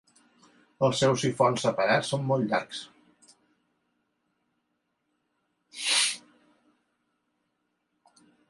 [0.85, 2.79] Els seus sifons separats són molt llargs.